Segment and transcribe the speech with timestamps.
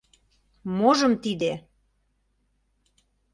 [0.77, 1.53] —Можым тиде?